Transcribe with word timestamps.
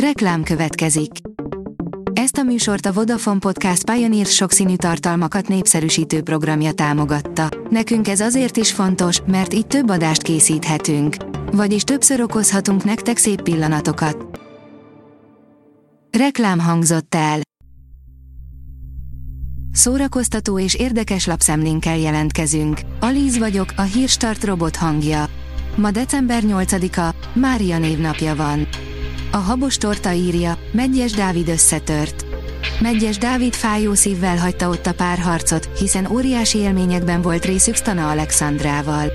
Reklám 0.00 0.42
következik. 0.42 1.10
Ezt 2.12 2.36
a 2.36 2.42
műsort 2.42 2.86
a 2.86 2.92
Vodafone 2.92 3.38
Podcast 3.38 3.90
Pioneer 3.90 4.26
sokszínű 4.26 4.76
tartalmakat 4.76 5.48
népszerűsítő 5.48 6.22
programja 6.22 6.72
támogatta. 6.72 7.48
Nekünk 7.70 8.08
ez 8.08 8.20
azért 8.20 8.56
is 8.56 8.72
fontos, 8.72 9.20
mert 9.26 9.54
így 9.54 9.66
több 9.66 9.88
adást 9.90 10.22
készíthetünk. 10.22 11.16
Vagyis 11.52 11.82
többször 11.82 12.20
okozhatunk 12.20 12.84
nektek 12.84 13.16
szép 13.16 13.42
pillanatokat. 13.42 14.40
Reklám 16.18 16.58
hangzott 16.58 17.14
el. 17.14 17.40
Szórakoztató 19.72 20.58
és 20.58 20.74
érdekes 20.74 21.26
lapszemlénkkel 21.26 21.96
jelentkezünk. 21.96 22.80
Alíz 23.00 23.38
vagyok, 23.38 23.72
a 23.76 23.82
hírstart 23.82 24.44
robot 24.44 24.76
hangja. 24.76 25.24
Ma 25.76 25.90
december 25.90 26.42
8-a, 26.46 27.14
Mária 27.38 27.78
névnapja 27.78 28.34
van. 28.34 28.68
A 29.36 29.38
habos 29.38 29.76
torta 29.76 30.12
írja, 30.12 30.58
Megyes 30.72 31.12
Dávid 31.12 31.48
összetört. 31.48 32.26
Megyes 32.80 33.18
Dávid 33.18 33.54
fájó 33.54 33.94
szívvel 33.94 34.36
hagyta 34.36 34.68
ott 34.68 34.86
a 34.86 34.94
párharcot, 34.94 35.68
hiszen 35.78 36.10
óriási 36.10 36.58
élményekben 36.58 37.22
volt 37.22 37.44
részük 37.44 37.74
Stana 37.74 38.10
Alexandrával. 38.10 39.12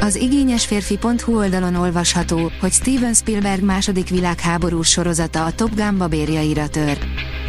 Az 0.00 0.16
igényes 0.16 0.66
férfi.hu 0.66 1.36
oldalon 1.36 1.74
olvasható, 1.74 2.50
hogy 2.60 2.72
Steven 2.72 3.14
Spielberg 3.14 3.62
második 3.62 4.08
világháborús 4.08 4.88
sorozata 4.88 5.44
a 5.44 5.52
Top 5.52 5.74
Gun 5.74 5.98
babérjaira 5.98 6.68
tör. 6.68 6.98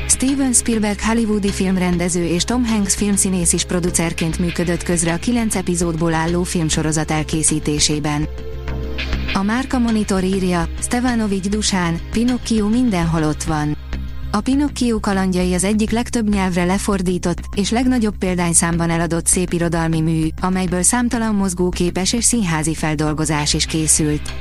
Steven 0.07 0.53
Spielberg 0.53 0.99
hollywoodi 1.01 1.51
filmrendező 1.51 2.25
és 2.25 2.43
Tom 2.43 2.65
Hanks 2.65 2.95
filmszínész 2.95 3.53
is 3.53 3.63
producerként 3.63 4.39
működött 4.39 4.83
közre 4.83 5.13
a 5.13 5.17
kilenc 5.17 5.55
epizódból 5.55 6.13
álló 6.13 6.43
filmsorozat 6.43 7.11
elkészítésében. 7.11 8.27
A 9.33 9.43
Márka 9.43 9.79
Monitor 9.79 10.23
írja, 10.23 10.67
Stevanovics 10.81 11.49
Dusán, 11.49 11.99
Pinocchio 12.11 12.67
mindenhol 12.67 13.23
ott 13.23 13.43
van. 13.43 13.77
A 14.31 14.41
Pinocchio 14.41 14.99
kalandjai 14.99 15.53
az 15.53 15.63
egyik 15.63 15.89
legtöbb 15.89 16.29
nyelvre 16.29 16.65
lefordított 16.65 17.39
és 17.55 17.69
legnagyobb 17.69 18.17
példányszámban 18.17 18.89
eladott 18.89 19.25
szépirodalmi 19.27 20.01
mű, 20.01 20.27
amelyből 20.41 20.81
számtalan 20.81 21.35
mozgóképes 21.35 22.13
és 22.13 22.23
színházi 22.23 22.75
feldolgozás 22.75 23.53
is 23.53 23.65
készült. 23.65 24.33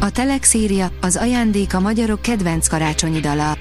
A 0.00 0.10
Telex 0.10 0.54
írja, 0.54 0.88
az 1.00 1.16
ajándék 1.16 1.74
a 1.74 1.80
magyarok 1.80 2.22
kedvenc 2.22 2.68
karácsonyi 2.68 3.20
dala. 3.20 3.56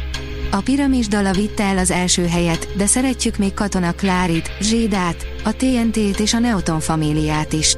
A 0.52 0.62
piramis 0.62 1.08
dala 1.08 1.32
vitte 1.32 1.64
el 1.64 1.78
az 1.78 1.92
első 1.92 2.28
helyet, 2.28 2.68
de 2.78 2.86
szeretjük 2.86 3.38
még 3.38 3.54
Katona 3.54 3.92
Klárit, 3.92 4.52
Zsédát, 4.62 5.26
a 5.44 5.52
TNT-t 5.52 6.20
és 6.20 6.34
a 6.34 6.40
Neoton 6.40 6.80
famíliát 6.80 7.54
is. 7.54 7.76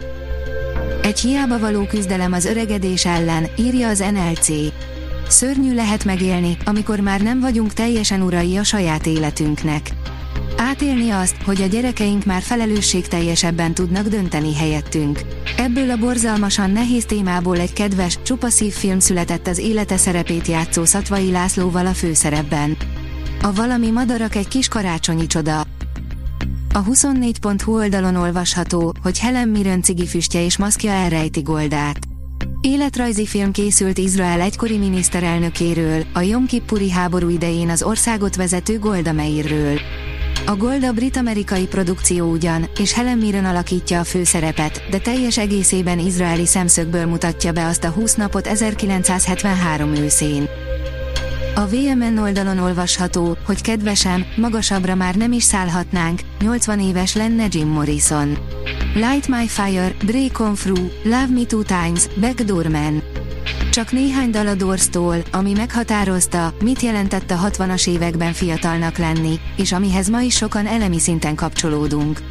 Egy 1.01 1.19
hiába 1.19 1.59
való 1.59 1.85
küzdelem 1.85 2.33
az 2.33 2.45
öregedés 2.45 3.05
ellen, 3.05 3.47
írja 3.57 3.87
az 3.87 3.99
NLC. 3.99 4.47
Szörnyű 5.27 5.73
lehet 5.73 6.05
megélni, 6.05 6.57
amikor 6.65 6.99
már 6.99 7.21
nem 7.21 7.39
vagyunk 7.39 7.73
teljesen 7.73 8.21
urai 8.21 8.57
a 8.57 8.63
saját 8.63 9.05
életünknek. 9.05 9.89
Átélni 10.57 11.09
azt, 11.09 11.35
hogy 11.45 11.61
a 11.61 11.65
gyerekeink 11.65 12.25
már 12.25 12.41
felelősségteljesebben 12.41 13.73
tudnak 13.73 14.07
dönteni 14.07 14.55
helyettünk. 14.55 15.19
Ebből 15.57 15.89
a 15.89 15.97
borzalmasan 15.97 16.71
nehéz 16.71 17.05
témából 17.05 17.59
egy 17.59 17.73
kedves, 17.73 18.17
csupaszív 18.23 18.73
film 18.73 18.99
született 18.99 19.47
az 19.47 19.57
élete 19.57 19.97
szerepét 19.97 20.47
játszó 20.47 20.85
Szatvai 20.85 21.31
Lászlóval 21.31 21.85
a 21.85 21.93
főszerepben. 21.93 22.77
A 23.41 23.53
valami 23.53 23.89
madarak 23.89 24.35
egy 24.35 24.47
kis 24.47 24.67
karácsonyi 24.67 25.27
csoda. 25.27 25.65
A 26.73 26.83
24.hu 26.83 27.73
oldalon 27.73 28.15
olvasható, 28.15 28.93
hogy 29.01 29.19
Helen 29.19 29.47
Mirren 29.47 29.81
cigifüstje 29.81 30.43
és 30.43 30.57
maszkja 30.57 30.91
elrejti 30.91 31.41
Goldát. 31.41 31.99
Életrajzi 32.61 33.25
film 33.25 33.51
készült 33.51 33.97
Izrael 33.97 34.41
egykori 34.41 34.77
miniszterelnökéről, 34.77 36.03
a 36.13 36.19
Jom 36.19 36.45
Kippuri 36.45 36.91
háború 36.91 37.29
idején 37.29 37.69
az 37.69 37.83
országot 37.83 38.35
vezető 38.35 38.79
Golda 38.79 39.11
Meirről. 39.11 39.79
A 40.45 40.55
Golda 40.55 40.91
brit-amerikai 40.91 41.67
produkció 41.67 42.31
ugyan, 42.31 42.69
és 42.79 42.93
Helen 42.93 43.17
Mirren 43.17 43.45
alakítja 43.45 43.99
a 43.99 44.03
főszerepet, 44.03 44.83
de 44.89 44.97
teljes 44.97 45.37
egészében 45.37 45.99
izraeli 45.99 46.45
szemszögből 46.45 47.05
mutatja 47.05 47.51
be 47.51 47.65
azt 47.65 47.83
a 47.83 47.89
20 47.89 48.15
napot 48.15 48.47
1973 48.47 49.95
őszén. 49.95 50.47
A 51.59 51.67
VMN 51.67 52.17
oldalon 52.17 52.57
olvasható, 52.57 53.37
hogy 53.45 53.61
kedvesem, 53.61 54.25
magasabbra 54.35 54.95
már 54.95 55.15
nem 55.15 55.31
is 55.31 55.43
szállhatnánk, 55.43 56.21
80 56.39 56.79
éves 56.79 57.15
lenne 57.15 57.45
Jim 57.49 57.67
Morrison. 57.67 58.37
Light 58.93 59.27
My 59.27 59.47
Fire, 59.47 59.95
Break 60.05 60.39
On 60.39 60.53
Through, 60.53 60.91
Love 61.03 61.27
Me 61.27 61.43
Two 61.43 61.63
Times, 61.63 62.07
Backdoor 62.19 62.67
Man. 62.67 63.03
Csak 63.71 63.91
néhány 63.91 64.29
dal 64.29 64.47
a 64.47 64.55
Doors-tól, 64.55 65.15
ami 65.31 65.51
meghatározta, 65.51 66.53
mit 66.63 66.81
jelentett 66.81 67.31
a 67.31 67.49
60-as 67.49 67.87
években 67.87 68.33
fiatalnak 68.33 68.97
lenni, 68.97 69.39
és 69.55 69.71
amihez 69.71 70.09
ma 70.09 70.21
is 70.21 70.35
sokan 70.35 70.67
elemi 70.67 70.99
szinten 70.99 71.35
kapcsolódunk. 71.35 72.21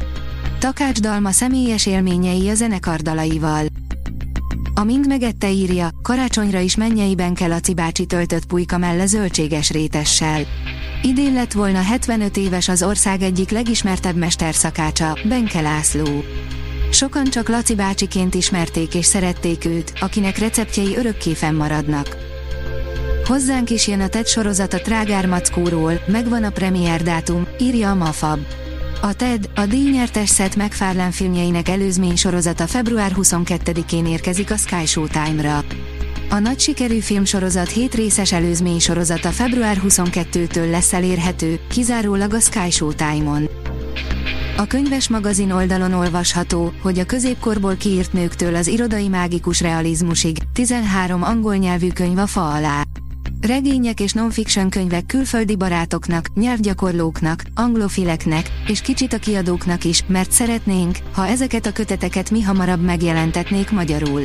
Takács 0.59 0.99
Dalma 0.99 1.31
személyes 1.31 1.85
élményei 1.85 2.49
a 2.49 2.53
zenekar 2.53 2.99
dalaival. 2.99 3.65
A 4.79 4.83
mind 4.83 5.07
megette 5.07 5.51
írja, 5.51 5.89
karácsonyra 6.01 6.59
is 6.59 6.75
mennyeiben 6.75 7.33
kell 7.33 7.51
a 7.51 7.59
cibácsi 7.59 8.05
töltött 8.05 8.45
pulyka 8.45 8.77
melle 8.77 9.05
zöldséges 9.05 9.69
rétessel. 9.69 10.41
Idén 11.01 11.33
lett 11.33 11.51
volna 11.51 11.81
75 11.81 12.37
éves 12.37 12.67
az 12.67 12.83
ország 12.83 13.21
egyik 13.21 13.49
legismertebb 13.49 14.15
mesterszakácsa, 14.15 15.17
Benke 15.27 15.61
László. 15.61 16.23
Sokan 16.91 17.25
csak 17.25 17.49
Laci 17.49 17.75
bácsiként 17.75 18.35
ismerték 18.35 18.95
és 18.95 19.05
szerették 19.05 19.65
őt, 19.65 19.93
akinek 19.99 20.37
receptjei 20.37 20.97
örökké 20.97 21.33
fennmaradnak. 21.33 22.17
Hozzánk 23.25 23.69
is 23.69 23.87
jön 23.87 24.01
a 24.01 24.07
TED 24.07 24.27
sorozat 24.27 24.73
a 24.73 24.81
Trágár 24.81 25.25
Mackóról, 25.25 25.93
megvan 26.07 26.43
a 26.43 26.49
premier 26.49 27.03
dátum, 27.03 27.47
írja 27.59 27.89
a 27.89 27.95
Mafab. 27.95 28.39
A 29.01 29.13
TED, 29.13 29.49
a 29.55 29.65
díjnyertes 29.65 30.29
Seth 30.33 30.57
MacFarlane 30.57 31.11
filmjeinek 31.11 31.69
előzmény 31.69 32.15
sorozata 32.15 32.67
február 32.67 33.11
22-én 33.15 34.05
érkezik 34.05 34.51
a 34.51 34.57
Sky 34.57 34.85
Showtime-ra. 34.85 35.63
A 36.29 36.39
nagy 36.39 36.59
sikerű 36.59 36.99
filmsorozat 36.99 37.69
7 37.69 37.95
részes 37.95 38.31
előzmény 38.31 38.79
sorozata 38.79 39.29
február 39.29 39.81
22-től 39.87 40.69
lesz 40.69 40.93
elérhető, 40.93 41.59
kizárólag 41.69 42.33
a 42.33 42.39
Sky 42.39 42.71
Showtime-on. 42.71 43.49
A 44.57 44.65
könyves 44.67 45.09
magazin 45.09 45.51
oldalon 45.51 45.93
olvasható, 45.93 46.73
hogy 46.81 46.99
a 46.99 47.05
középkorból 47.05 47.75
kiírt 47.75 48.13
nőktől 48.13 48.55
az 48.55 48.67
irodai 48.67 49.07
mágikus 49.07 49.61
realizmusig 49.61 50.37
13 50.53 51.23
angol 51.23 51.55
nyelvű 51.55 51.91
könyv 51.91 52.17
a 52.17 52.27
fa 52.27 52.49
alá. 52.49 52.88
Regények 53.41 53.99
és 53.99 54.13
non-fiction 54.13 54.69
könyvek 54.69 55.05
külföldi 55.05 55.55
barátoknak, 55.55 56.33
nyelvgyakorlóknak, 56.33 57.43
anglofileknek, 57.55 58.51
és 58.67 58.81
kicsit 58.81 59.13
a 59.13 59.17
kiadóknak 59.17 59.83
is, 59.83 60.03
mert 60.07 60.31
szeretnénk, 60.31 60.97
ha 61.13 61.27
ezeket 61.27 61.65
a 61.65 61.71
köteteket 61.71 62.31
mi 62.31 62.41
hamarabb 62.41 62.81
megjelentetnék 62.81 63.71
magyarul. 63.71 64.21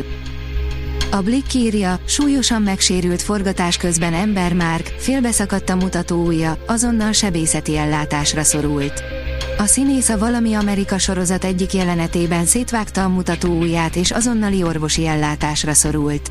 A 1.11 1.21
Blick 1.21 1.55
írja, 1.55 2.01
súlyosan 2.07 2.63
megsérült 2.63 3.23
forgatás 3.23 3.77
közben 3.77 4.15
ember 4.15 4.53
Márk, 4.53 4.87
félbeszakadt 4.99 5.71
a 5.71 5.77
mutató 5.77 6.25
ujja, 6.25 6.59
azonnal 6.67 7.13
sebészeti 7.13 7.77
ellátásra 7.77 8.43
szorult. 8.43 9.03
A 9.59 9.65
színész 9.65 10.09
a 10.09 10.19
Valami 10.19 10.55
Amerika 10.55 10.99
sorozat 10.99 11.45
egyik 11.45 11.73
jelenetében 11.73 12.45
szétvágta 12.45 13.05
a 13.05 13.09
mutató 13.09 13.59
ujját 13.59 13.97
és 13.97 14.11
azonnali 14.11 14.63
orvosi 14.63 15.07
ellátásra 15.07 15.75
szorult. 15.75 16.31